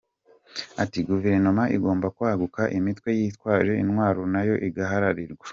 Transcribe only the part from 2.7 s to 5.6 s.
imitwe yitwaje intwaro nayo igahararirwa.